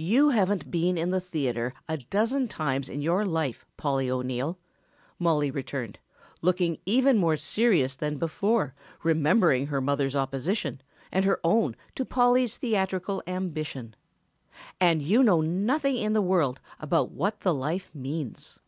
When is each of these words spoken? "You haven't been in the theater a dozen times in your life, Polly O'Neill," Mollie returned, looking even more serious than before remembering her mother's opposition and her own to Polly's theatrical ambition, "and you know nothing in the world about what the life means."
"You 0.00 0.30
haven't 0.30 0.70
been 0.70 0.96
in 0.96 1.10
the 1.10 1.20
theater 1.20 1.74
a 1.86 1.98
dozen 1.98 2.48
times 2.48 2.88
in 2.88 3.02
your 3.02 3.26
life, 3.26 3.66
Polly 3.76 4.10
O'Neill," 4.10 4.56
Mollie 5.18 5.50
returned, 5.50 5.98
looking 6.40 6.78
even 6.86 7.18
more 7.18 7.36
serious 7.36 7.94
than 7.94 8.16
before 8.16 8.74
remembering 9.02 9.66
her 9.66 9.82
mother's 9.82 10.16
opposition 10.16 10.80
and 11.12 11.26
her 11.26 11.38
own 11.44 11.76
to 11.96 12.06
Polly's 12.06 12.56
theatrical 12.56 13.22
ambition, 13.26 13.94
"and 14.80 15.02
you 15.02 15.22
know 15.22 15.42
nothing 15.42 15.98
in 15.98 16.14
the 16.14 16.22
world 16.22 16.58
about 16.80 17.10
what 17.10 17.40
the 17.40 17.52
life 17.52 17.94
means." 17.94 18.58